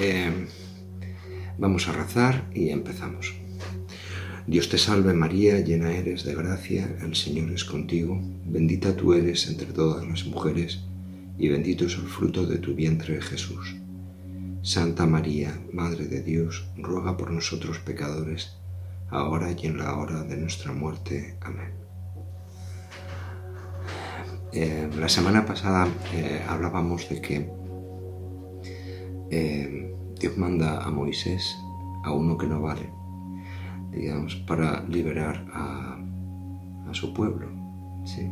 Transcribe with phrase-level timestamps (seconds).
[0.00, 0.46] Eh,
[1.58, 3.34] vamos a rezar y empezamos.
[4.46, 9.48] Dios te salve María, llena eres de gracia, el Señor es contigo, bendita tú eres
[9.48, 10.80] entre todas las mujeres
[11.38, 13.76] y bendito es el fruto de tu vientre Jesús.
[14.62, 18.56] Santa María, Madre de Dios, ruega por nosotros pecadores,
[19.08, 21.36] ahora y en la hora de nuestra muerte.
[21.40, 21.72] Amén.
[24.52, 27.59] Eh, la semana pasada eh, hablábamos de que
[29.30, 31.56] eh, Dios manda a Moisés,
[32.04, 32.90] a uno que no vale,
[33.92, 35.96] digamos, para liberar a,
[36.92, 37.46] su pueblo.
[38.04, 38.28] ¿sí?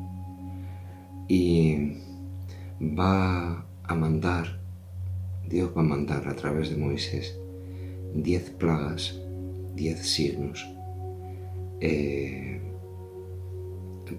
[1.28, 1.92] Y
[2.80, 4.60] va a mandar,
[5.48, 7.38] Dios va a mandar a través de Moisés
[8.14, 9.20] diez plagas,
[9.76, 10.66] diez signos
[11.80, 12.60] eh,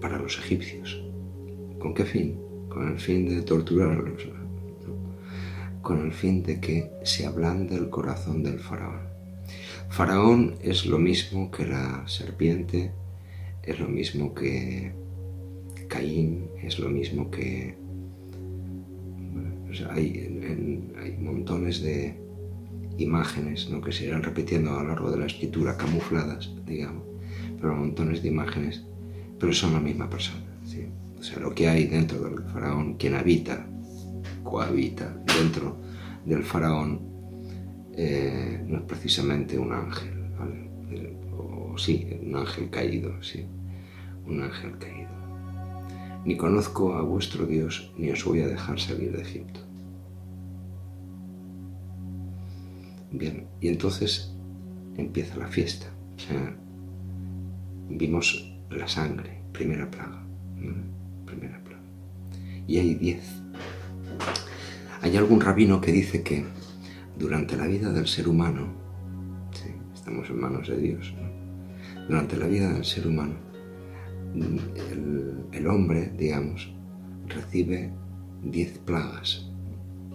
[0.00, 1.04] para los egipcios.
[1.78, 2.40] ¿Con qué fin?
[2.70, 4.39] Con el fin de torturarlos
[5.82, 9.10] con el fin de que se ablande el corazón del faraón.
[9.88, 12.92] Faraón es lo mismo que la serpiente,
[13.62, 14.92] es lo mismo que
[15.88, 17.74] Caín, es lo mismo que...
[19.90, 22.14] hay, hay, montones de
[22.98, 23.80] imágenes ¿no?
[23.80, 27.02] que se irán repitiendo a lo largo de la escritura, camufladas, digamos,
[27.60, 28.84] pero montones de imágenes,
[29.38, 30.44] pero son la misma persona.
[30.64, 30.86] ¿sí?
[31.18, 33.66] O sea, lo que hay dentro del faraón, quien habita
[34.42, 35.76] cohabita dentro
[36.24, 37.10] del faraón
[37.96, 40.12] eh, no es precisamente un ángel,
[41.36, 43.44] o sí, un ángel caído, sí,
[44.26, 45.10] un ángel caído.
[46.24, 49.60] Ni conozco a vuestro Dios, ni os voy a dejar salir de Egipto.
[53.12, 54.34] Bien, y entonces
[54.96, 55.86] empieza la fiesta.
[57.88, 60.22] Vimos la sangre, primera plaga.
[61.26, 61.82] Primera plaga.
[62.66, 63.42] Y hay diez
[65.02, 66.44] hay algún rabino que dice que
[67.18, 68.68] durante la vida del ser humano,
[69.94, 71.14] estamos en manos de Dios,
[72.08, 73.34] durante la vida del ser humano,
[74.34, 76.72] el, hombre, digamos,
[77.26, 77.92] recibe
[78.42, 79.50] diez plagas,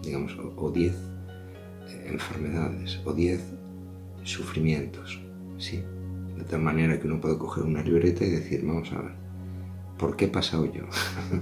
[0.02, 0.96] digamos, o diez
[1.88, 3.42] eh, enfermedades, o diez
[4.24, 5.22] sufrimientos,
[5.58, 5.84] ¿sí?
[6.38, 9.12] De tal manera que uno puede coger una libreta y decir, vamos a ver,
[9.98, 10.84] ¿por qué he pasado yo?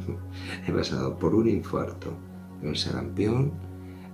[0.68, 2.14] he pasado por un infarto,
[2.68, 3.52] un sarampión,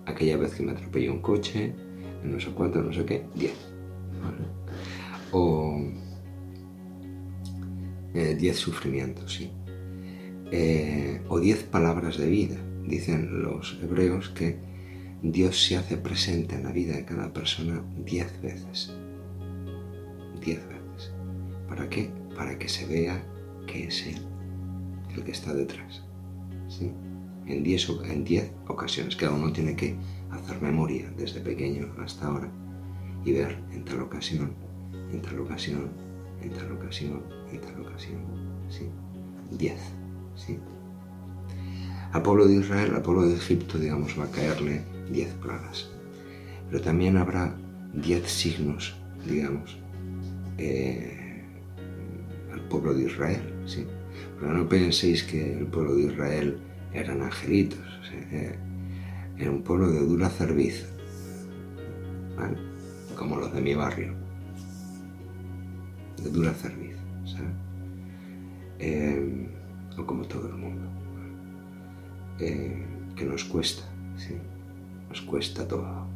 [0.05, 1.73] aquella vez que me atropelló un coche,
[2.23, 3.53] no sé cuánto, no sé qué, 10.
[5.31, 5.81] O
[8.13, 9.51] 10 eh, sufrimientos, sí.
[10.51, 12.57] Eh, o 10 palabras de vida.
[12.87, 14.57] Dicen los hebreos que
[15.21, 18.93] Dios se hace presente en la vida de cada persona 10 veces.
[20.43, 21.11] 10 veces.
[21.67, 22.09] ¿Para qué?
[22.35, 23.23] Para que se vea
[23.67, 24.29] que es Él
[25.15, 26.03] el que está detrás.
[26.67, 26.91] ¿sí?
[27.49, 29.15] En 10 en diez ocasiones.
[29.15, 29.95] Cada uno tiene que
[30.31, 32.49] hacer memoria desde pequeño hasta ahora
[33.25, 34.53] y ver en tal ocasión,
[35.11, 35.89] en tal ocasión,
[36.41, 38.19] en tal ocasión, en tal ocasión.
[38.69, 38.85] ¿sí?
[39.57, 39.75] 10.
[40.35, 40.59] ¿sí?
[42.11, 45.89] Al pueblo de Israel, al pueblo de Egipto, digamos, va a caerle 10 plagas.
[46.69, 47.55] Pero también habrá
[47.93, 48.95] 10 signos,
[49.27, 49.77] digamos,
[50.59, 51.43] eh,
[52.53, 53.41] al pueblo de Israel.
[53.65, 53.85] ¿sí?
[54.39, 56.59] Pero no penséis que el pueblo de Israel
[56.93, 57.79] eran angelitos.
[59.37, 60.85] era un pueblo de dura cerviz,
[63.15, 64.13] como los de mi barrio,
[66.23, 66.95] de dura cerviz,
[68.79, 69.49] eh,
[69.97, 70.87] o como todo el mundo,
[72.39, 72.85] eh,
[73.15, 73.83] que nos cuesta,
[74.17, 74.35] ¿sí?
[75.09, 76.07] nos cuesta todo,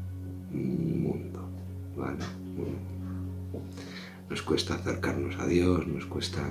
[0.53, 1.49] un mundo,
[1.97, 2.19] ¿vale?
[4.29, 6.41] Nos cuesta acercarnos a Dios, nos cuesta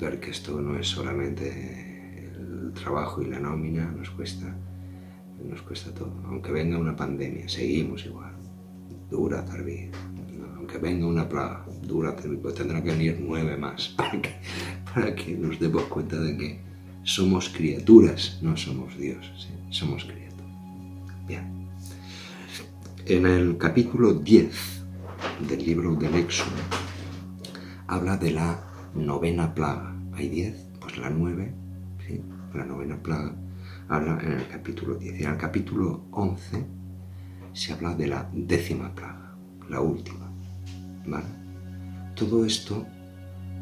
[0.00, 1.93] ver que esto no es solamente
[2.74, 4.54] trabajo y la nómina nos cuesta,
[5.42, 6.12] nos cuesta todo.
[6.26, 8.32] Aunque venga una pandemia, seguimos igual.
[9.10, 9.90] Dura cerviz.
[10.56, 14.34] Aunque venga una plaga, dura cerviz, pues tendrá que venir nueve más para que,
[14.92, 16.60] para que nos demos cuenta de que
[17.02, 20.24] somos criaturas, no somos Dios, somos criaturas.
[21.26, 21.68] Bien.
[23.06, 24.84] En el capítulo 10
[25.48, 26.50] del libro del Éxodo
[27.86, 29.94] habla de la novena plaga.
[30.14, 31.63] Hay 10, pues la 9, ¿sí?
[32.54, 33.34] La novena plaga,
[33.88, 35.20] habla en el capítulo 10.
[35.20, 36.64] Y en el capítulo 11
[37.52, 39.34] se habla de la décima plaga,
[39.68, 40.30] la última.
[41.06, 41.26] ¿vale?
[42.14, 42.86] Todo esto,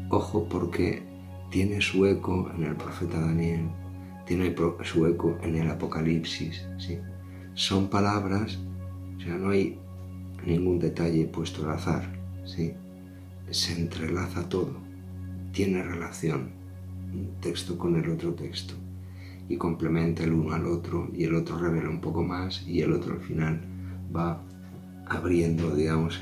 [0.09, 1.03] ojo, porque
[1.49, 3.69] tiene su eco en el profeta Daniel,
[4.25, 6.65] tiene su eco en el Apocalipsis.
[6.77, 6.99] ¿sí?
[7.53, 8.59] Son palabras,
[9.17, 9.79] o sea, no hay
[10.45, 12.19] ningún detalle puesto al azar.
[12.45, 12.73] ¿sí?
[13.49, 14.77] Se entrelaza todo,
[15.51, 16.51] tiene relación
[17.13, 18.73] un texto con el otro texto
[19.49, 22.93] y complementa el uno al otro y el otro revela un poco más y el
[22.93, 23.61] otro al final
[24.15, 24.41] va
[25.07, 26.19] abriendo, digamos,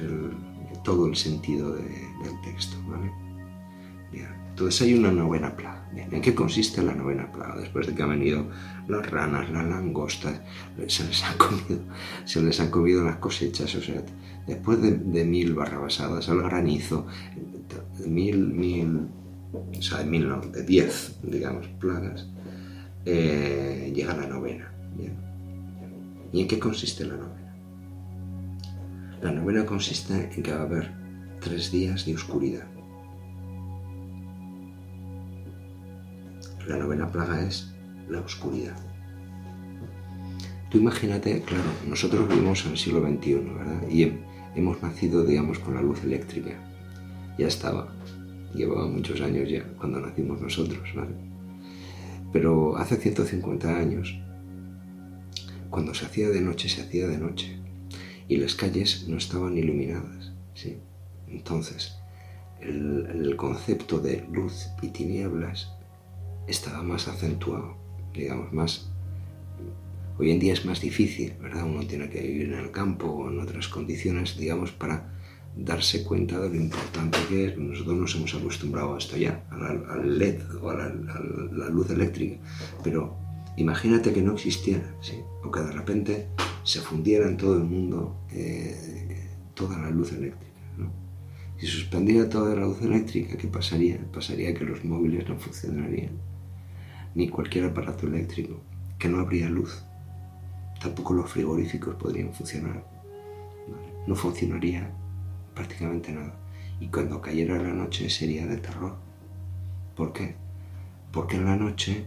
[0.84, 3.12] todo el sentido del texto, ¿vale?
[4.12, 5.88] Bien, entonces hay una novena plaga.
[5.94, 7.58] Bien, ¿en qué consiste la novena plaga?
[7.58, 8.46] Después de que han venido
[8.88, 10.42] las ranas, las langostas,
[10.88, 11.82] se les han comido,
[12.26, 14.02] se les han comido las cosechas, o sea,
[14.48, 17.06] después de, mil barrabasadas, el granizo,
[18.00, 19.08] de mil, mil,
[19.54, 22.28] o sea, de mil no, de diez, digamos, plagas,
[23.06, 24.72] eh, llega la novena.
[26.34, 27.56] ¿Y en qué consiste la novena?
[29.22, 30.92] La novena consiste en que va a haber
[31.42, 32.66] tres días de oscuridad.
[36.68, 37.74] La novena plaga es
[38.08, 38.78] la oscuridad.
[40.70, 43.90] Tú imagínate, claro, nosotros vivimos en el siglo XXI, ¿verdad?
[43.90, 44.14] Y
[44.56, 46.52] hemos nacido, digamos, con la luz eléctrica.
[47.38, 47.94] Ya estaba,
[48.54, 51.31] llevaba muchos años ya cuando nacimos nosotros, ¿vale?
[52.32, 54.20] Pero hace 150 años,
[55.70, 57.58] cuando se hacía de noche, se hacía de noche
[58.28, 60.32] y las calles no estaban iluminadas.
[60.54, 60.78] ¿sí?
[61.28, 61.98] Entonces,
[62.62, 65.74] el, concepto de luz y tinieblas
[66.48, 67.76] estaba más acentuado,
[68.14, 68.90] digamos, más...
[70.18, 71.66] Hoy en día es más difícil, ¿verdad?
[71.66, 75.10] Uno tiene que vivir en el campo o en otras condiciones, digamos, para
[75.56, 77.58] darse cuenta de lo importante que es.
[77.58, 82.38] Nosotros nos hemos acostumbrado a esto ya, al LED o a la, luz eléctrica,
[82.84, 83.16] pero
[83.58, 85.20] imagínate que no existiera, ¿sí?
[85.44, 86.28] o que de repente
[86.64, 90.54] se fundiera en todo el mundo eh, toda la luz eléctrica.
[90.78, 90.92] ¿no?
[91.58, 94.00] Si suspendiera toda la luz eléctrica, ¿qué pasaría?
[94.12, 96.18] Pasaría que los móviles no funcionarían,
[97.16, 98.62] ni cualquier aparato eléctrico,
[98.98, 99.84] que no habría luz.
[100.82, 102.84] Tampoco los frigoríficos podrían funcionar.
[104.08, 104.92] No funcionaría
[105.54, 106.36] prácticamente nada.
[106.80, 108.96] Y cuando cayera la noche sería de terror.
[109.96, 110.36] ¿Por qué?
[111.12, 112.06] Porque en la noche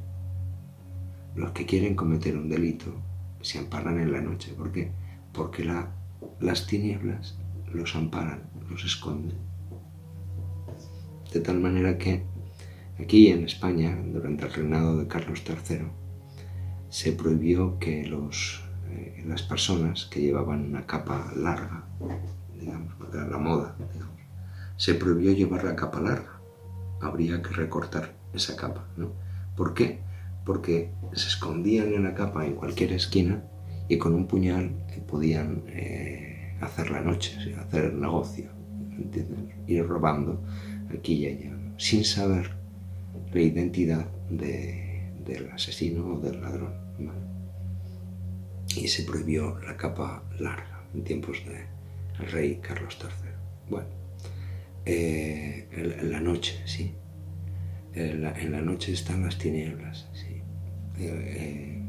[1.37, 2.95] los que quieren cometer un delito
[3.41, 4.53] se amparan en la noche.
[4.57, 4.91] ¿Por qué?
[5.33, 5.65] Porque
[6.41, 7.37] las tinieblas
[7.73, 9.37] los amparan, los esconden.
[11.33, 12.23] De tal manera que
[12.99, 15.87] aquí en España, durante el reinado de Carlos III,
[16.89, 21.85] se prohibió que los, eh, las personas que llevaban una capa larga,
[22.59, 23.77] digamos, era la moda,
[24.77, 26.41] se prohibió llevar la capa larga.
[27.01, 29.13] Habría que recortar esa capa, ¿no?
[29.57, 30.05] ¿Por qué?
[30.45, 33.43] porque se escondían en la capa en cualquier esquina
[33.89, 34.73] y con un puñal
[35.09, 38.51] podían eh, hacer la noche, hacer negocio,
[39.67, 40.43] ir robando
[40.97, 42.51] aquí y allá, sin saber
[43.33, 46.75] la identidad del asesino o del ladrón.
[48.77, 51.45] Y se prohibió la capa larga en tiempos
[52.19, 53.31] del rey Carlos III.
[53.71, 53.89] Bueno,
[54.85, 56.95] eh, en, la noche, sí.
[57.95, 60.43] En la, noche están las tinieblas, sí.
[60.99, 61.83] Eh,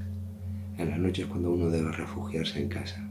[0.77, 3.09] en la noche es cuando uno debe refugiarse en casa,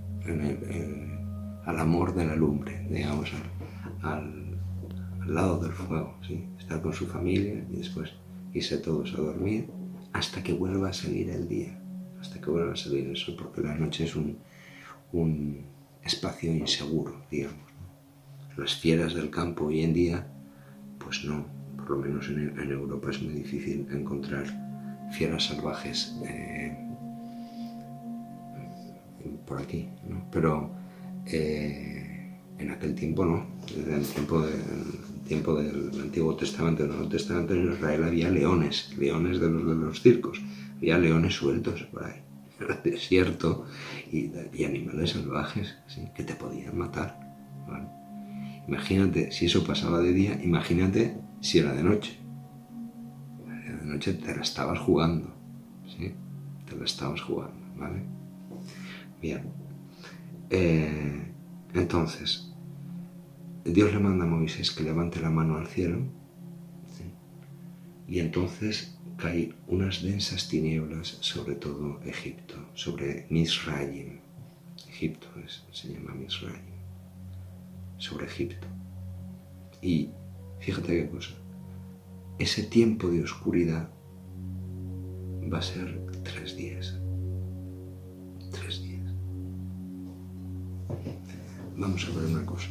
[1.64, 3.30] al amor de la lumbre, digamos,
[4.02, 4.44] al,
[5.26, 6.44] lado del fuego, ¿sí?
[6.58, 8.12] estar con su familia y después
[8.52, 9.70] irse todos a dormir
[10.12, 11.80] hasta que vuelva a salir el día,
[12.20, 14.36] hasta que vuelva a salir el porque la noche es un,
[16.04, 17.64] espacio inseguro, digamos.
[18.56, 20.26] Las fieras del campo hoy en día,
[20.98, 21.46] pues no,
[21.76, 24.44] por lo menos en, Europa es muy difícil encontrar
[25.12, 26.76] fieras salvajes eh,
[29.46, 29.88] por aquí,
[30.30, 30.70] pero
[31.26, 33.46] eh, en aquel tiempo no,
[33.76, 34.44] en el tiempo,
[35.26, 39.66] tiempo del Antiguo Testamento, en el Nuevo Testamento en Israel había leones, leones de los,
[39.66, 40.40] de los circos,
[40.76, 42.20] había leones sueltos por ahí,
[42.60, 43.66] el desierto
[44.10, 44.30] y,
[44.64, 45.76] animales salvajes
[46.14, 47.20] que te podían matar.
[48.66, 52.24] Imagínate, si eso pasaba de día, imagínate si era de noche
[53.94, 55.32] noche te la estabas jugando,
[55.86, 56.14] ¿sí?
[56.68, 58.02] Te la estabas jugando, ¿vale?
[59.20, 59.42] Bien.
[60.50, 61.32] Eh,
[61.74, 62.52] entonces,
[63.64, 65.98] Dios le manda a Moisés que levante la mano al cielo,
[68.06, 74.20] y entonces caen unas densas tinieblas sobre todo Egipto, sobre Misraim.
[74.88, 75.28] Egipto
[75.72, 76.74] se llama Misraim,
[77.98, 78.66] sobre Egipto.
[79.82, 80.10] Y
[80.60, 81.34] fíjate qué cosa,
[82.38, 83.88] ese tiempo de oscuridad
[85.52, 86.98] va a ser tres días.
[88.50, 89.12] Tres días.
[91.76, 92.68] Vamos a ver una cosa.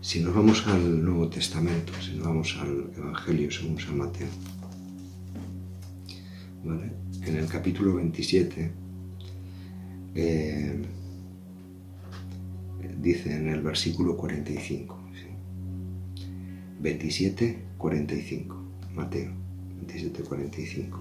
[0.00, 4.28] Si nos vamos al Nuevo Testamento, si nos vamos al Evangelio según San Mateo,
[6.64, 8.70] en el capítulo 27,
[10.14, 10.82] eh,
[13.00, 14.98] dice en el versículo 45,
[16.80, 18.62] 27, 45.
[18.94, 19.30] Mateo
[19.86, 21.00] 27:45.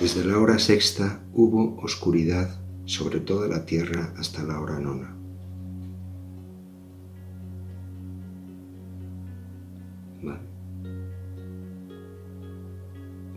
[0.00, 5.15] Desde la hora sexta hubo oscuridad sobre toda la tierra hasta la hora nona.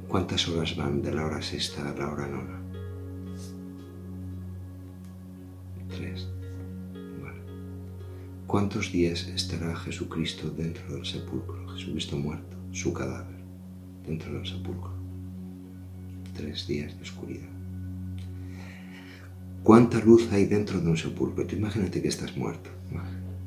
[0.09, 2.59] ¿Cuántas horas van de la hora sexta a la hora nona?
[5.87, 6.27] Tres.
[8.47, 11.67] ¿Cuántos días estará Jesucristo dentro del sepulcro?
[11.67, 13.37] Jesucristo muerto, su cadáver,
[14.07, 14.91] dentro del sepulcro.
[16.35, 17.49] Tres días de oscuridad.
[19.61, 21.45] ¿Cuánta luz hay dentro de un sepulcro?
[21.51, 22.71] Imagínate que estás muerto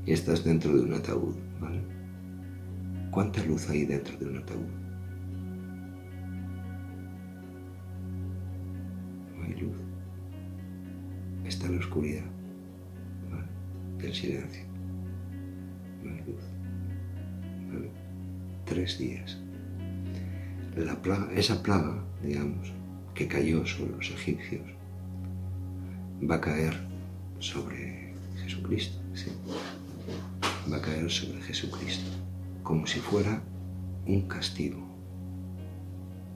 [0.07, 1.81] y estás dentro de un ataúd, ¿vale?
[3.11, 4.92] ¿Cuánta luz hay dentro de un ataúd?
[9.63, 9.77] Luz.
[11.45, 12.25] Está la oscuridad,
[13.31, 14.07] ¿vale?
[14.07, 14.63] El silencio.
[16.03, 16.43] Hay luz.
[17.73, 17.91] ¿vale?
[18.67, 19.39] Tres días.
[20.77, 22.73] La plaga, esa plaga, digamos,
[23.15, 24.63] que cayó sobre los egipcios,
[26.29, 26.75] va a caer
[27.39, 28.99] sobre Jesucristo,
[30.73, 32.11] va a caer sobre Jesucristo,
[32.63, 33.43] como si fuera
[34.07, 34.81] un castigo.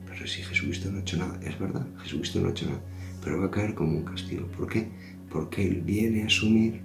[0.07, 2.83] Pero si Jesucristo no ha hecho nada, es verdad, Jesucristo no ha hecho nada,
[3.27, 4.47] pero va a caer como un castigo.
[4.57, 4.87] ¿Por qué?
[5.29, 6.81] Porque Él viene a asumir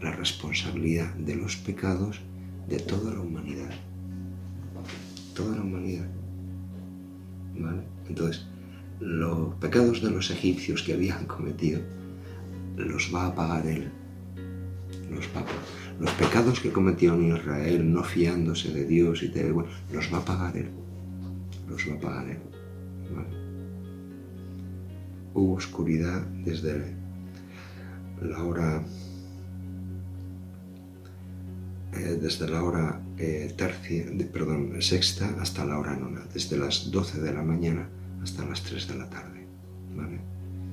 [0.00, 2.22] la responsabilidad de los pecados
[2.70, 3.70] de toda la humanidad.
[5.34, 6.08] Toda la humanidad.
[7.54, 7.82] ¿Vale?
[8.08, 8.46] Entonces,
[8.98, 11.82] los pecados de los egipcios que habían cometido
[12.78, 13.92] los va a pagar él.
[15.10, 15.28] Los,
[16.00, 20.16] los pecados que cometió en Israel, no fiándose de Dios y de, bueno, los va
[20.16, 20.70] a pagar él.
[21.68, 22.38] Los va a pagar él.
[25.34, 26.94] Hubo oscuridad desde
[28.20, 28.82] la hora
[31.94, 37.20] eh, desde la hora eh, tercia, perdón, sexta hasta la hora nona, desde las 12
[37.20, 37.86] de la mañana
[38.22, 39.46] hasta las 3 de la tarde,
[39.94, 40.18] ¿vale?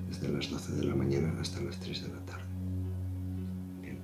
[0.08, 2.46] Desde las 12 de la mañana hasta las 3 de la tarde.
[3.82, 3.98] Bien.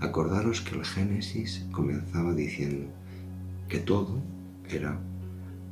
[0.00, 2.86] Acordaros que el Génesis comenzaba diciendo
[3.68, 4.22] que todo
[4.68, 4.98] era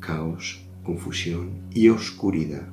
[0.00, 2.68] caos, confusión y oscuridad.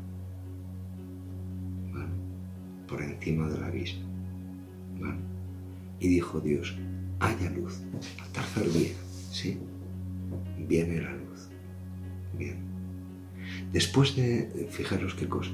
[2.88, 4.06] Por encima del abismo,
[5.00, 5.20] ¿vale?
[6.00, 6.78] Y dijo Dios,
[7.20, 7.82] haya luz.
[8.22, 8.94] Al tercer día,
[9.32, 9.58] ¿sí?
[10.68, 11.50] Viene la luz.
[12.38, 12.58] Bien.
[13.72, 15.52] Después de, fijaros qué cosa,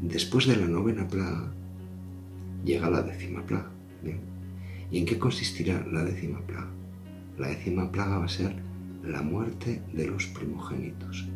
[0.00, 1.52] después de la novena plaga,
[2.64, 3.70] llega la décima plaga.
[4.02, 4.20] ¿bien?
[4.90, 6.68] ¿Y en qué consistirá la décima plaga?
[7.38, 8.54] La décima plaga va a ser
[9.02, 11.26] la muerte de los primogénitos.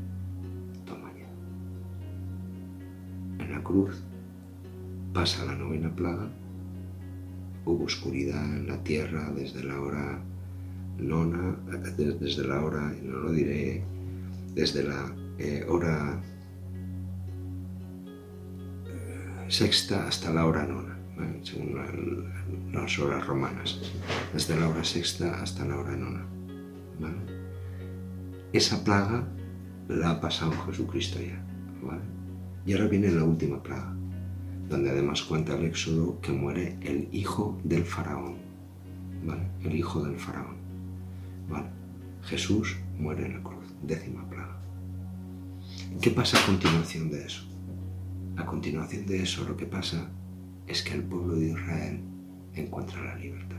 [0.87, 1.29] Toma ya.
[3.45, 4.03] En la cruz
[5.13, 6.29] pasa la novena plaga,
[7.65, 10.23] hubo oscuridad en la tierra desde la hora
[10.99, 11.57] nona,
[11.97, 13.85] desde la hora, no lo diré,
[14.55, 16.21] desde la eh, hora
[18.87, 20.99] eh, sexta hasta la hora nona,
[21.43, 21.77] según
[22.73, 23.81] las horas romanas,
[24.33, 26.27] desde la hora sexta hasta la hora nona.
[28.53, 29.29] Esa plaga
[29.89, 31.45] la ha pasado Jesucristo ya.
[32.67, 33.95] Y ahora viene la última plaga,
[34.69, 38.37] donde además cuenta el Éxodo que muere el hijo del faraón.
[39.63, 40.57] El hijo del faraón.
[42.23, 44.59] Jesús muere en la cruz, décima plaga.
[46.01, 47.43] ¿Qué pasa a continuación de eso?
[48.37, 50.11] A continuación de eso lo que pasa
[50.67, 52.01] es que el pueblo de Israel
[52.55, 53.57] encuentra la libertad.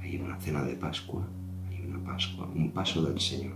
[0.00, 1.26] Hay una cena de Pascua,
[1.70, 3.54] hay una Pascua, un paso del Señor.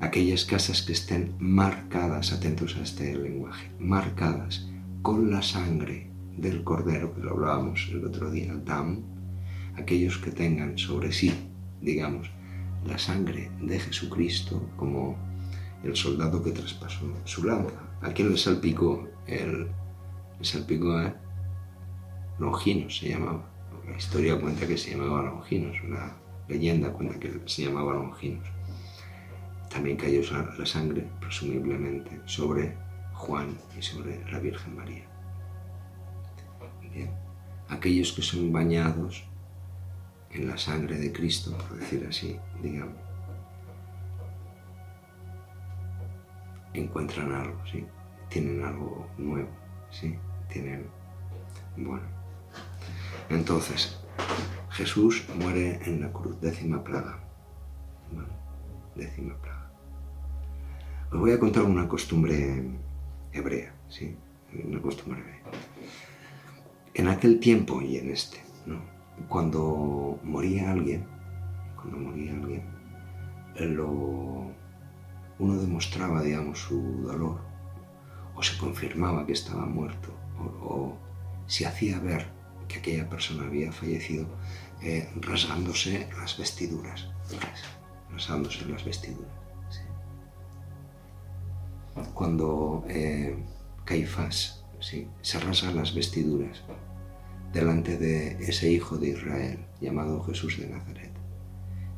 [0.00, 4.66] Aquellas casas que estén marcadas, atentos a este lenguaje, marcadas
[5.02, 9.02] con la sangre del cordero, que lo hablábamos el otro día, el Dam,
[9.76, 11.32] aquellos que tengan sobre sí,
[11.82, 12.30] digamos,
[12.86, 15.18] la sangre de Jesucristo como
[15.84, 17.74] el soldado que traspasó su lanza.
[18.00, 19.06] ¿A quién le salpicó?
[19.26, 19.66] El,
[20.38, 21.14] le salpicó a
[22.38, 23.46] Longinos, se llamaba.
[23.86, 26.16] La historia cuenta que se llamaba Longinos, una
[26.48, 28.48] leyenda cuenta que se llamaba Longinos.
[29.70, 30.20] También cayó
[30.58, 32.76] la sangre, presumiblemente, sobre
[33.14, 35.04] Juan y sobre la Virgen María.
[36.92, 37.10] Bien.
[37.68, 39.24] Aquellos que son bañados
[40.32, 42.96] en la sangre de Cristo, por decir así, digamos,
[46.74, 47.86] encuentran algo, ¿sí?
[48.28, 49.50] Tienen algo nuevo,
[49.90, 50.18] ¿sí?
[50.48, 50.86] Tienen...
[51.76, 52.06] Bueno.
[53.28, 54.00] Entonces,
[54.70, 57.18] Jesús muere en la cruz, décima plaga.
[58.94, 59.59] décima plaga.
[61.12, 62.62] Os voy a contar una costumbre
[63.32, 64.16] hebrea, ¿sí?
[64.64, 65.42] Una costumbre hebrea.
[66.94, 68.38] En aquel tiempo y en este,
[69.28, 71.04] cuando moría alguien,
[71.74, 72.62] cuando moría alguien,
[75.40, 77.40] uno demostraba, digamos, su dolor,
[78.36, 80.14] o se confirmaba que estaba muerto,
[80.62, 80.96] o,
[81.48, 82.28] se hacía ver
[82.68, 84.28] que aquella persona había fallecido
[84.80, 87.08] eh, rasgándose las vestiduras,
[88.12, 89.39] rasgándose las vestiduras.
[92.14, 93.36] Cuando eh,
[93.84, 96.62] Caifás se rasga las vestiduras
[97.52, 101.10] delante de ese hijo de Israel llamado Jesús de Nazaret,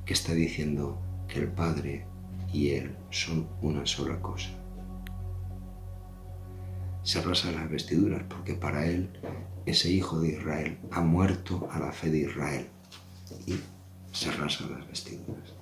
[0.05, 2.07] que está diciendo que el Padre
[2.53, 4.51] y Él son una sola cosa.
[7.03, 9.11] Se rasga las vestiduras porque para Él
[9.67, 12.67] ese hijo de Israel ha muerto a la fe de Israel
[13.47, 13.55] y
[14.13, 15.55] se rasga las vestiduras.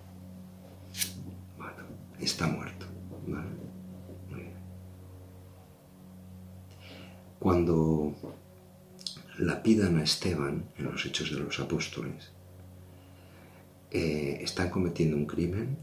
[1.56, 1.84] Bueno,
[2.18, 2.86] está muerto.
[7.40, 8.14] Cuando
[9.38, 12.32] lapidan a Esteban en los Hechos de los Apóstoles,
[13.90, 15.78] eh, están cometiendo un crimen,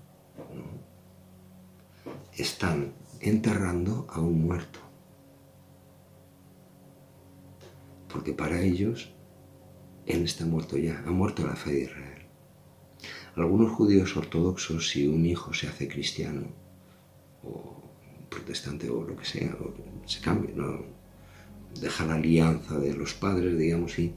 [2.35, 4.79] están enterrando a un muerto.
[8.07, 9.09] Porque para ellos,
[10.05, 12.21] Él está muerto ya, ha muerto la fe de Israel.
[13.35, 16.49] Algunos judíos ortodoxos, si un hijo se hace cristiano,
[17.43, 17.81] o
[18.29, 19.57] protestante o lo que sea,
[20.05, 20.96] se cambia, no,
[21.81, 24.13] deja la alianza de los padres, digamos, y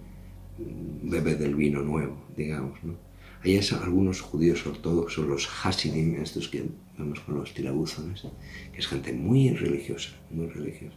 [1.02, 2.94] bebe del vino nuevo, digamos, ¿no?
[3.42, 8.26] Hay algunos judíos ortodoxos, los Hasidim, estos que vemos con los tirabuzones,
[8.70, 10.96] que es gente muy religiosa, muy religiosa,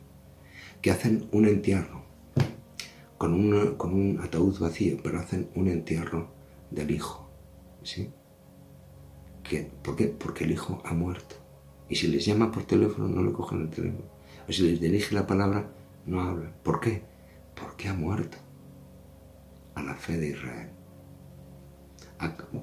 [0.82, 2.04] que hacen un entierro
[3.18, 6.34] con, con un ataúd vacío, pero hacen un entierro
[6.70, 7.30] del hijo,
[7.84, 8.10] ¿sí?
[9.84, 10.06] ¿Por qué?
[10.08, 11.36] Porque el hijo ha muerto.
[11.90, 14.06] Y si les llama por teléfono, no le cogen el teléfono.
[14.48, 15.70] O si les dirige la palabra,
[16.06, 16.52] no habla.
[16.64, 17.04] ¿Por qué?
[17.56, 18.38] Porque ha muerto
[19.76, 20.70] a la fe de Israel.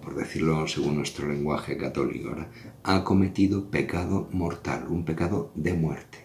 [0.03, 2.51] por decirlo según nuestro lenguaje católico, ahora,
[2.83, 6.19] ha cometido pecado mortal, un pecado de muerte.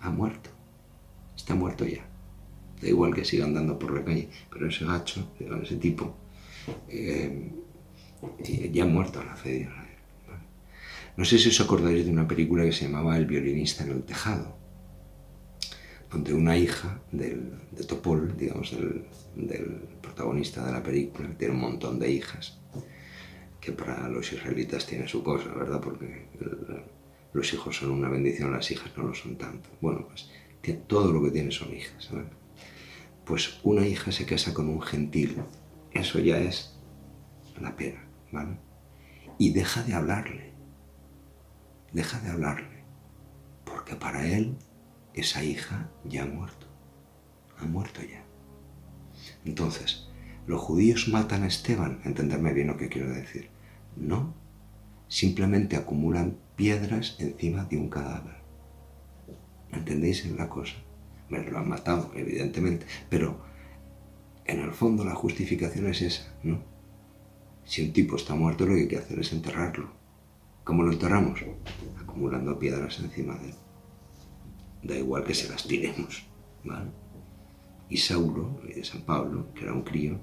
[0.00, 0.50] Ha muerto.
[1.36, 2.04] Está muerto ya.
[2.80, 6.16] Da igual que siga andando por la calle, pero ese gacho, ese tipo,
[6.88, 7.52] eh,
[8.72, 9.84] ya ha muerto a la fe de Israel.
[11.16, 14.02] No sé si os acordáis de una película que se llamaba El violinista en el
[14.02, 14.63] tejado
[16.14, 19.04] donde una hija del, de Topol, digamos, del,
[20.00, 22.60] protagonista de la película, tiene un montón de hijas,
[23.60, 25.80] que para los israelitas tiene su cosa, ¿verdad?
[25.80, 26.28] Porque
[27.32, 29.68] los hijos son una bendición, las hijas no lo son tanto.
[29.80, 30.30] Bueno, pues
[30.86, 32.30] todo lo que tiene son hijas, ¿verdad?
[33.24, 35.42] Pues una hija se casa con un gentil,
[35.92, 36.78] eso ya es
[37.60, 38.56] la pena, ¿vale?
[39.36, 40.52] Y deja de hablarle,
[41.92, 42.84] deja de hablarle,
[43.64, 44.56] porque para él
[45.14, 46.66] esa hija ya ha muerto.
[47.58, 48.24] Ha muerto ya.
[49.44, 50.08] Entonces,
[50.46, 53.48] los judíos matan a Esteban, entenderme bien lo que quiero decir.
[53.96, 54.34] No,
[55.08, 58.34] simplemente acumulan piedras encima de un cadáver.
[59.72, 60.74] ¿Entendéis la cosa?
[61.28, 63.40] Me lo han matado, evidentemente, pero
[64.44, 66.60] en el fondo la justificación es esa, ¿no?
[67.64, 69.90] Si un tipo está muerto, lo que hay que hacer es enterrarlo.
[70.64, 71.40] ¿Cómo lo enterramos?
[72.02, 73.63] Acumulando piedras encima de él
[74.84, 76.24] da igual que se las tiremos.
[76.62, 76.90] ¿vale?
[77.88, 80.18] Y Saulo, de San Pablo, que era un crío,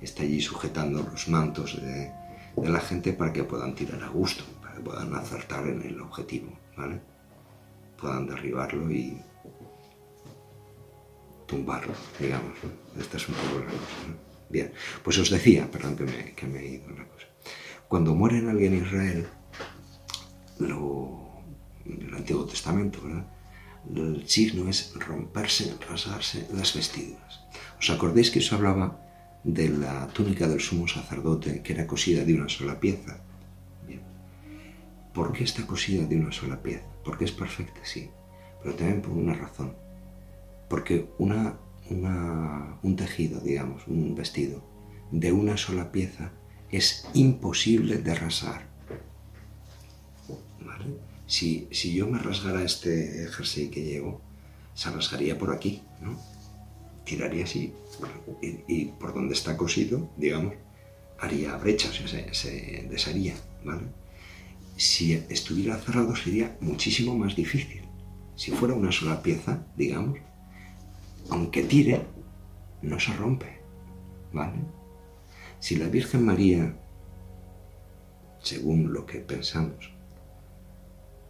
[0.00, 2.12] está allí sujetando los mantos de,
[2.56, 6.58] la gente para que puedan tirar a gusto, para que puedan acertar en el objetivo,
[6.76, 7.00] ¿vale?
[7.96, 9.20] Puedan derribarlo y
[11.46, 12.58] tumbarlo, digamos.
[12.98, 13.78] Esta es un poco la cosa.
[14.50, 17.26] Bien, pues os decía, perdón que me, que me he ido una cosa.
[17.86, 19.26] Cuando muere alguien en Israel,
[20.58, 21.28] lo,
[21.84, 23.37] en el Antiguo Testamento, ¿verdad?
[23.94, 27.40] El signo es romperse, rasgarse las vestiduras.
[27.78, 29.00] ¿Os acordáis que os hablaba
[29.44, 33.18] de la túnica del sumo sacerdote que era cosida de una sola pieza?
[33.86, 34.02] Bien.
[35.14, 36.86] ¿Por qué está cosida de una sola pieza?
[37.04, 38.10] Porque es perfecta, sí,
[38.62, 39.74] pero también por una razón.
[40.68, 41.58] Porque una,
[42.82, 44.62] un tejido, digamos, un vestido
[45.10, 46.32] de una sola pieza
[46.70, 48.68] es imposible de rasgar.
[50.60, 51.07] ¿Vale?
[51.28, 54.22] Si, yo me rasgara este jersey que llevo,
[54.74, 56.18] se rasgaría por aquí, ¿no?
[57.04, 57.72] Tiraría así
[58.66, 60.54] y, por donde está cosido, digamos,
[61.20, 63.82] haría brechas, se, se desharía, ¿vale?
[64.76, 67.82] Si estuviera cerrado sería muchísimo más difícil.
[68.34, 70.18] Si fuera una sola pieza, digamos,
[71.28, 72.06] aunque tire,
[72.80, 73.58] no se rompe,
[74.32, 74.60] ¿vale?
[75.60, 76.74] Si la Virgen María,
[78.40, 79.97] según lo que pensamos,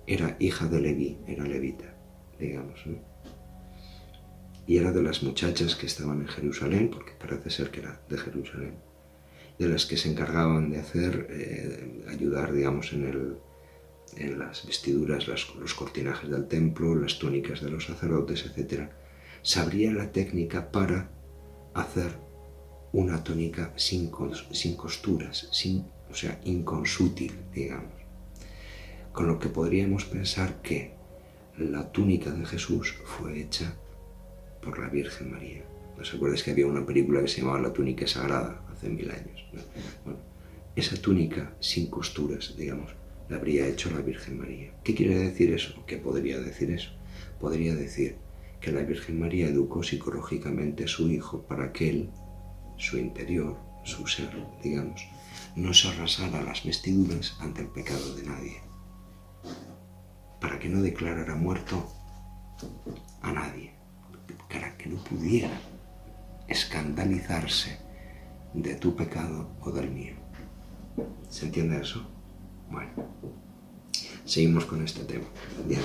[0.08, 1.94] era hija de Leví, era levita,
[2.40, 2.80] digamos.
[4.66, 8.16] Y era de las muchachas que estaban en Jerusalén, porque parece ser que era de
[8.16, 8.74] Jerusalén,
[9.58, 13.36] de las que se encargaban de hacer, eh, ayudar, digamos, en, el,
[14.16, 18.88] en las vestiduras, los cortinajes del templo, las túnicas de los sacerdotes, etc.
[19.42, 21.10] Sabría la técnica para
[21.74, 22.12] hacer
[22.92, 24.10] una túnica sin,
[24.52, 27.97] sin costuras, sin, o sea, inconsútil, digamos.
[29.18, 30.92] Con lo que podríamos pensar que
[31.58, 33.74] la túnica de Jesús fue hecha
[34.62, 35.64] por la Virgen María.
[36.00, 39.44] ¿Os acuerdas que había una película que se llamaba La túnica sagrada hace mil años?
[40.04, 40.20] Bueno,
[40.76, 42.92] esa túnica sin costuras, digamos,
[43.28, 44.70] la habría hecho la Virgen María.
[44.84, 45.84] ¿Qué quiere decir eso?
[45.84, 46.90] ¿Qué podría decir eso?
[47.40, 48.14] Podría decir
[48.60, 52.10] que la Virgen María educó psicológicamente a su hijo para que él,
[52.76, 54.30] su interior, su ser,
[54.62, 55.04] digamos,
[55.56, 58.67] no se arrasara las vestiduras ante el pecado de nadie,
[60.40, 61.88] para que no declarara muerto
[63.22, 63.72] a nadie,
[64.48, 65.60] para que no pudiera
[66.48, 67.78] escandalizarse
[68.54, 70.14] de tu pecado o del mío.
[71.28, 72.08] ¿Se entiende eso?
[72.70, 72.90] Bueno,
[74.24, 75.26] seguimos con este tema.
[75.66, 75.82] Bien,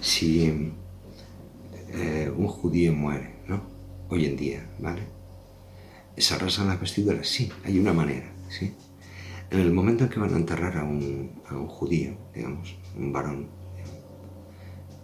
[0.00, 0.72] si
[1.88, 3.62] eh, un judío muere, ¿no?
[4.08, 5.02] Hoy en día, ¿vale?
[6.16, 7.26] ¿Se arrasan las vestiduras?
[7.28, 8.74] Sí, hay una manera, ¿sí?
[9.50, 13.48] En el momento en que van a enterrar a un, judío, digamos, un varón,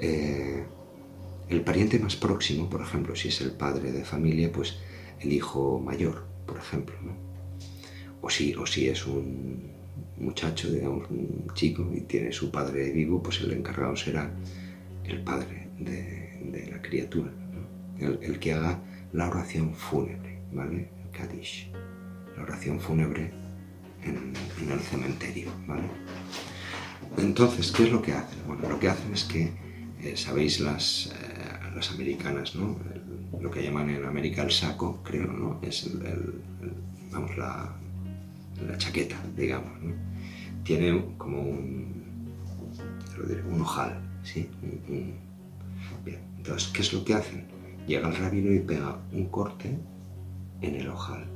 [0.01, 0.65] eh,
[1.49, 4.79] el pariente más próximo, por ejemplo, si es el padre de familia, pues
[5.21, 7.13] el hijo mayor, por ejemplo, ¿no?
[8.23, 9.71] O si, o si es un
[10.19, 14.31] muchacho, digamos, un chico y tiene su padre vivo, pues el encargado será
[15.05, 17.31] el padre de, la criatura,
[17.99, 18.81] el, que haga
[19.13, 20.89] la oración fúnebre, ¿vale?
[21.05, 21.71] El Kadish,
[22.37, 23.33] la oración fúnebre
[24.05, 24.33] en,
[24.71, 25.89] el cementerio, ¿vale?
[27.19, 28.39] Entonces, ¿qué es lo que hacen?
[28.47, 29.53] Bueno, lo que hacen es que,
[30.03, 32.77] eh, sabéis, las, eh, las americanas, ¿no?
[33.41, 35.59] lo que llaman en América el saco, creo, ¿no?
[35.63, 36.43] Es el,
[37.11, 37.75] vamos, la,
[38.67, 39.95] la chaqueta, digamos, ¿no?
[40.63, 42.05] Tiene como un,
[43.51, 44.49] un ojal, ¿sí?
[46.05, 47.47] Bien, entonces, ¿qué es lo que hacen?
[47.87, 49.79] Llega el rabino y pega un corte
[50.61, 51.27] en el ojal.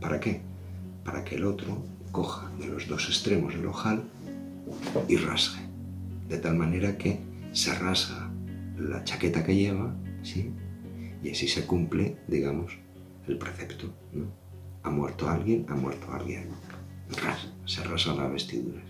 [0.00, 0.40] ¿Para qué?
[1.04, 4.02] Para que el otro coja de los dos extremos del ojal
[5.06, 5.69] y rasgue.
[6.30, 7.18] De tal manera que
[7.52, 8.30] se rasga
[8.78, 10.52] la chaqueta que lleva, ¿sí?
[11.22, 12.78] Y así se cumple, digamos,
[13.26, 13.92] el precepto.
[14.12, 14.26] ¿no?
[14.82, 16.48] Ha muerto alguien, ha muerto alguien.
[17.66, 18.84] se rasan las vestiduras.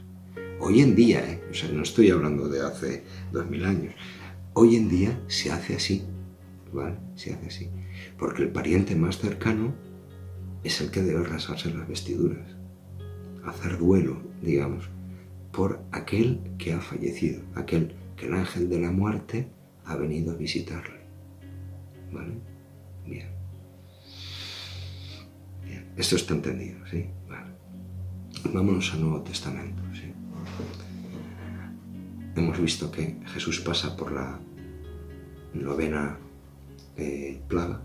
[0.61, 1.41] Hoy en día, ¿eh?
[1.73, 3.95] no estoy hablando de hace dos mil años,
[4.53, 6.03] hoy en día se hace así,
[6.73, 6.97] ¿vale?
[7.15, 7.71] Se hace así.
[8.19, 9.75] Porque el pariente más cercano
[10.63, 12.47] es el que debe rasarse las vestiduras,
[13.47, 14.91] hacer duelo, digamos,
[15.53, 19.49] por aquel que ha fallecido, aquel que el ángel de la muerte
[19.85, 21.01] ha venido a visitarle.
[22.13, 22.35] ¿Vale?
[23.07, 23.29] Bien.
[25.65, 25.93] Bien.
[25.97, 27.07] Esto está entendido, ¿sí?
[27.29, 27.51] Vale.
[28.53, 30.13] Vámonos al Nuevo Testamento, ¿sí?
[32.37, 34.39] hemos visto que Jesús pasa por la
[35.55, 36.19] novena
[36.97, 37.83] eh, plaga,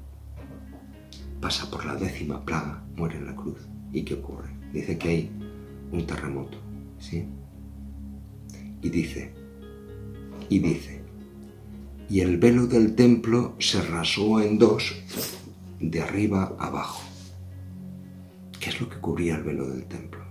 [1.42, 3.60] pasa por la décima plaga, muere en la cruz.
[3.92, 4.50] ¿Y qué ocurre?
[4.74, 5.32] Dice que hay
[5.92, 6.58] un terremoto,
[7.00, 7.28] ¿sí?
[8.86, 9.32] Y dice,
[10.48, 11.02] y dice,
[12.08, 14.94] y el velo del templo se rasó en dos
[15.80, 17.02] de arriba abajo.
[18.60, 20.24] ¿Qué es lo que cubría el velo del templo?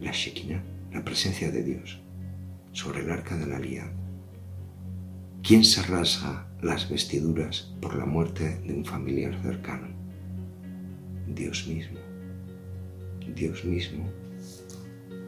[0.00, 2.00] La Shekinah, la presencia de Dios
[2.72, 3.92] sobre el arca de la alianza.
[5.42, 9.88] ¿Quién se rasga las vestiduras por la muerte de un familiar cercano?
[11.26, 11.98] Dios mismo.
[13.34, 14.10] Dios mismo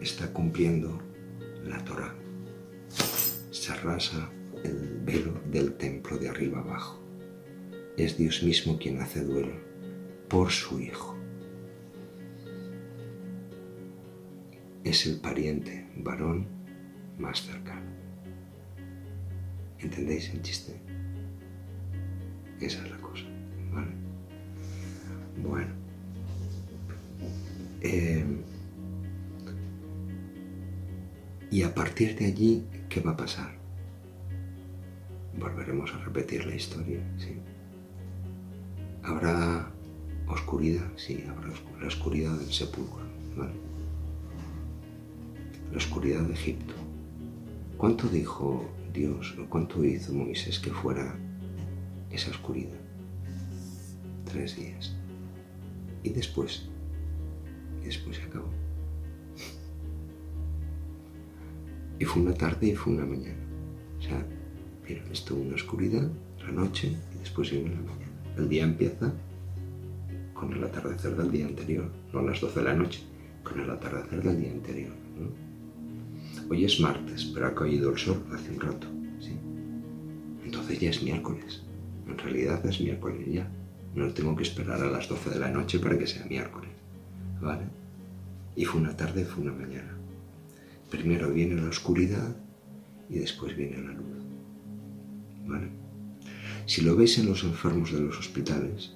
[0.01, 0.99] está cumpliendo
[1.67, 2.15] la Torah.
[3.69, 4.31] Se rasga
[4.65, 7.03] el velo del templo de arriba abajo.
[7.99, 9.53] Es Dios mismo quien hace duelo
[10.27, 11.15] por su Hijo.
[14.85, 16.47] Es el pariente varón
[17.19, 17.91] más cercano.
[19.81, 20.81] ¿Entendéis el chiste?
[22.63, 23.27] Esa es la cosa.
[23.71, 23.93] ¿vale?
[25.47, 25.75] Bueno.
[27.83, 28.25] Eh,
[31.51, 33.58] y a partir de allí, ¿qué va a pasar?
[35.38, 37.37] Volveremos a repetir la historia, ¿sí?
[39.03, 39.72] Habrá
[40.27, 41.48] oscuridad, sí, habrá
[41.81, 43.05] la oscuridad del sepulcro,
[43.37, 43.53] ¿vale?
[45.70, 46.74] La oscuridad de Egipto,
[47.79, 51.16] ¿Cuánto dijo Dios o cuánto hizo Moisés que fuera
[52.11, 52.81] esa oscuridad?
[54.24, 54.96] Tres días.
[56.03, 56.68] Y después,
[57.81, 58.51] y después se acabó.
[62.01, 63.46] Y fue una tarde y fue una mañana.
[64.01, 64.27] O sea,
[64.88, 66.09] mira, esto una oscuridad,
[66.40, 68.12] la noche y después viene la mañana.
[68.37, 69.12] El día empieza
[70.33, 73.01] con el atardecer del día anterior, no a las 12 de la noche,
[73.42, 74.92] con el atardecer del día anterior.
[76.48, 78.87] Hoy es martes, pero ha caído el sol hace un rato.
[79.20, 79.33] ¿sí?
[80.44, 81.62] Entonces ya es miércoles.
[82.07, 83.51] En realidad es miércoles ya.
[83.94, 86.70] No tengo que esperar a las 12 de la noche para que sea miércoles.
[87.40, 87.64] ¿Vale?
[88.57, 89.94] Y fue una tarde, fue una mañana.
[90.90, 92.35] Primero viene la oscuridad
[93.11, 94.18] y después viene la luz.
[96.67, 98.93] Si lo veis en los enfermos de los hospitales,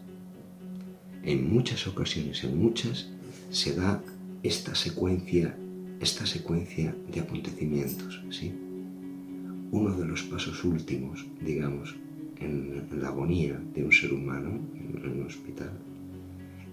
[1.22, 3.08] en muchas ocasiones, en muchas,
[3.50, 4.02] se da
[4.42, 5.56] esta secuencia,
[6.00, 8.52] esta secuencia de acontecimientos, ¿sí?
[9.70, 11.96] Uno de los pasos últimos, digamos,
[12.40, 15.72] en, la agonía de un ser humano en un hospital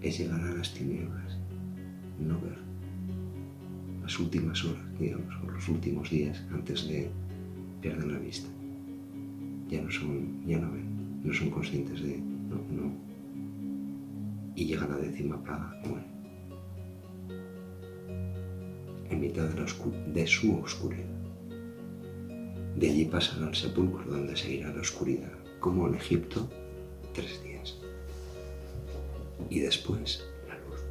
[0.02, 1.38] es llegar a las tinieblas,
[2.20, 2.58] no ver
[4.02, 7.10] las últimas horas, digamos, o los últimos días antes de
[7.82, 8.50] perder la vista.
[9.70, 12.92] Ya no son, ya no ven, no son conscientes de, no, no.
[14.56, 16.04] Y llega la décima plaga, bueno,
[19.10, 19.66] en mitad de, la
[20.14, 21.06] de su oscuridad.
[22.76, 26.50] De allí pasan al sepulcro donde seguirá la oscuridad, como en Egipto,
[27.14, 27.78] tres días.
[29.50, 30.82] Y después la luz.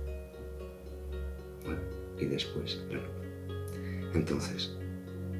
[1.64, 1.80] Bueno,
[2.20, 4.14] y después la luz.
[4.14, 4.76] Entonces,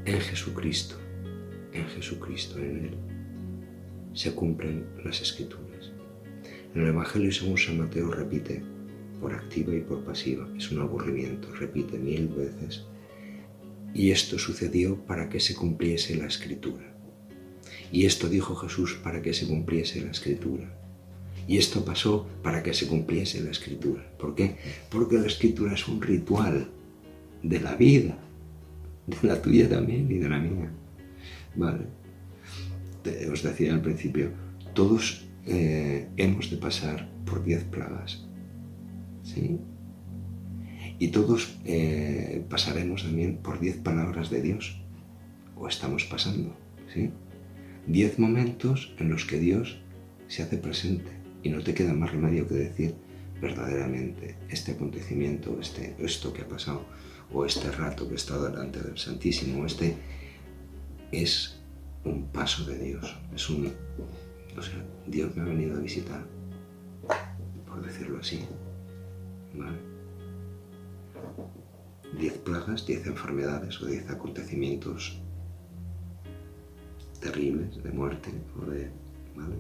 [0.04, 0.96] en Jesucristo,
[1.72, 3.17] en Jesucristo, en Él,
[4.18, 5.92] se cumplen las escrituras.
[6.74, 8.60] En el Evangelio según San Mateo repite,
[9.20, 12.84] por activa y por pasiva, es un aburrimiento, repite mil veces,
[13.94, 16.92] y esto sucedió para que se cumpliese la escritura.
[17.92, 20.68] Y esto dijo Jesús para que se cumpliese la escritura.
[21.46, 24.04] Y esto pasó para que se cumpliese la escritura.
[24.18, 24.56] ¿Por qué?
[24.90, 26.68] Porque la escritura es un ritual
[27.44, 28.18] de la vida,
[29.06, 30.72] de la tuya también y de la mía.
[31.54, 31.97] Vale.
[33.32, 34.32] Os decía al principio,
[34.74, 38.24] todos eh, hemos de pasar por diez plagas.
[39.22, 39.58] ¿Sí?
[40.98, 44.80] Y todos eh, pasaremos también por diez palabras de Dios.
[45.56, 46.56] O estamos pasando.
[46.92, 47.10] ¿sí?
[47.86, 49.80] Diez momentos en los que Dios
[50.28, 51.10] se hace presente
[51.42, 52.94] y no te queda más remedio que decir
[53.40, 56.84] verdaderamente este acontecimiento, este, esto que ha pasado,
[57.32, 59.96] o este rato que he estado delante del Santísimo, este
[61.12, 61.57] es
[62.08, 63.72] un paso de Dios, es un,
[64.56, 66.24] o sea, Dios me ha venido a visitar,
[67.66, 68.44] por decirlo así,
[69.54, 69.78] ¿vale?
[72.18, 75.20] Diez plagas, diez enfermedades o diez acontecimientos
[77.20, 78.90] terribles, de muerte o de...
[79.36, 79.56] ¿vale?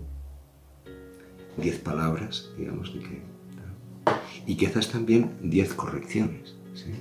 [1.56, 3.22] Diez palabras, digamos, que...
[4.46, 6.92] Y quizás también diez correcciones, ¿sí?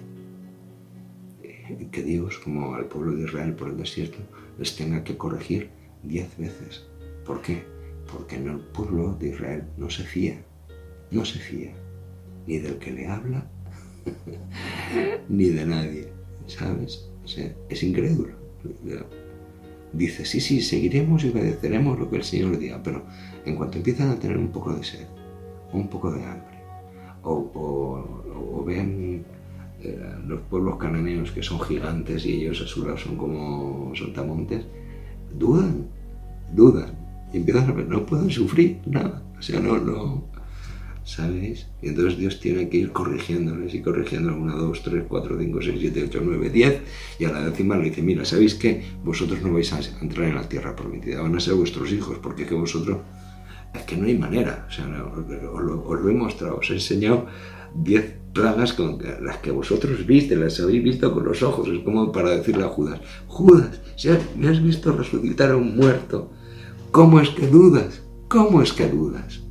[1.43, 4.17] Eh, que Dios, como al pueblo de Israel por el desierto,
[4.58, 5.70] les tenga que corregir
[6.04, 6.86] diez veces.
[7.26, 7.63] ¿Por qué?
[8.12, 10.41] Porque el pueblo de Israel no se fía,
[11.12, 11.74] no se fía,
[12.46, 13.46] ni del que le habla,
[15.30, 16.08] ni de nadie,
[16.48, 17.10] ¿sabes?
[17.70, 18.36] Es incrédulo
[19.93, 23.04] dice, sí, sí, seguiremos y obedeceremos lo que el Señor le diga, pero
[23.46, 25.08] en cuanto empiezan a tener un poco de sed,
[25.74, 26.58] un poco de hambre,
[27.24, 29.26] o, ven
[29.88, 34.65] eh, los pueblos cananeos que son gigantes y ellos a su lado son como soltamontes,
[35.38, 35.88] dudan,
[36.54, 36.91] dudan,
[37.34, 40.26] y empiezan a ver, no pueden sufrir nada, o sea, no, no,
[41.08, 41.67] ¿sabéis?
[41.82, 45.78] Y entonces Dios tiene que ir corrigiéndoles y corrigiéndoles una, dos, tres, cuatro, cinco, seis,
[45.80, 46.82] siete, ocho, nueve, diez,
[47.17, 48.84] y a la décima le dice, mira, ¿sabéis qué?
[49.06, 52.43] Vosotros no vais a entrar en la tierra prometida, van a ser vuestros hijos, porque
[52.43, 52.97] es que vosotros,
[53.73, 57.28] es que no hay manera, o sea, os, lo, he mostrado, os he enseñado
[57.73, 62.11] diez plagas con las que vosotros viste, las habéis visto con los ojos, es como
[62.11, 66.31] para decirle a Judas, Judas, si me has visto resucitar a un muerto,
[66.91, 68.03] ¿cómo es que dudas?
[68.27, 69.41] ¿Cómo es que dudas?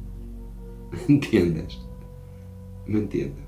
[0.93, 1.79] ¿Me entiendes?
[2.87, 3.43] ¿Me entiendo.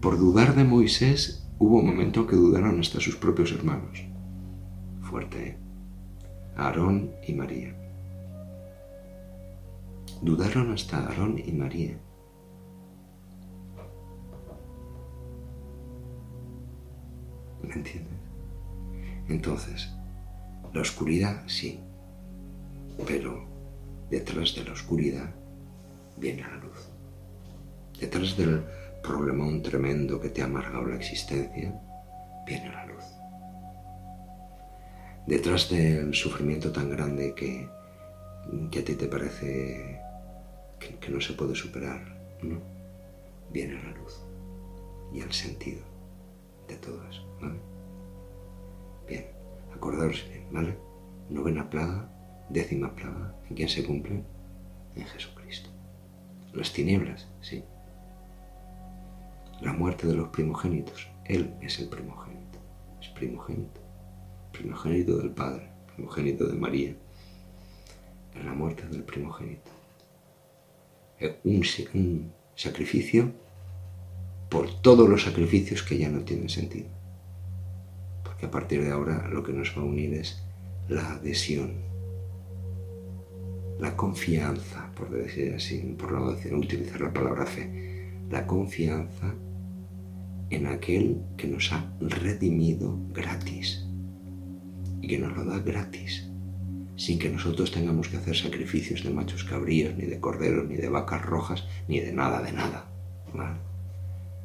[0.00, 4.04] Por dudar de Moisés hubo un momento que dudaron hasta sus propios hermanos.
[5.02, 5.58] Fuerte, ¿eh?
[6.56, 7.76] Aarón y María.
[10.22, 11.98] Dudaron hasta Aarón y María.
[17.62, 18.12] ¿Me entiendes?
[19.28, 19.90] Entonces,
[20.72, 21.80] la oscuridad sí,
[23.06, 23.44] pero
[24.10, 25.30] detrás de la oscuridad
[26.16, 26.88] viene la luz.
[28.00, 28.62] Detrás del
[29.02, 31.80] problemón tremendo que te ha amargado la existencia,
[32.46, 33.04] viene la luz.
[35.26, 40.00] Detrás del sufrimiento tan grande que, a ti te parece
[40.78, 42.00] que, no se puede superar,
[42.42, 42.60] ¿no?
[43.50, 44.20] viene la luz
[45.14, 45.95] y el sentido
[46.68, 47.22] de todo eso.
[47.40, 47.60] ¿vale?
[49.08, 49.26] Bien,
[49.74, 50.76] acordaros bien, ¿vale?
[51.30, 52.08] Novena plaga
[52.48, 54.22] décima plaga, ¿en quién se cumple?
[54.94, 55.70] En Jesucristo.
[56.52, 57.64] Las tinieblas, sí.
[59.60, 62.58] La muerte de los primogénitos, Él es el primogénito,
[63.00, 63.80] es primogénito,
[64.52, 66.96] primogénito del Padre, primogénito de María.
[68.44, 69.70] la muerte del primogénito.
[71.44, 73.32] Un, un sacrificio
[74.48, 76.88] por todos los sacrificios que ya no tienen sentido.
[78.22, 80.42] Porque a partir de ahora lo que nos va a unir es
[80.88, 81.74] la adhesión,
[83.78, 89.34] la confianza, por decir así, por no utilizar la palabra fe, la confianza
[90.50, 93.84] en aquel que nos ha redimido gratis
[95.00, 96.28] y que nos lo da gratis,
[96.96, 100.88] sin que nosotros tengamos que hacer sacrificios de machos cabríos, ni de corderos, ni de
[100.88, 102.88] vacas rojas, ni de nada, de nada,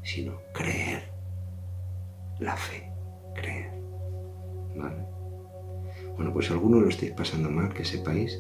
[0.04, 1.12] sino creer,
[2.40, 2.92] la fe,
[3.36, 3.72] creer.
[6.16, 8.40] Bueno, pues alguno lo estáis pasando mal, que sepáis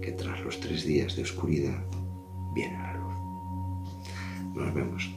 [0.00, 1.82] que tras los tres días de oscuridad
[2.54, 3.14] viene la luz.
[4.54, 5.10] Nos vemos.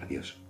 [0.00, 0.40] Adiós.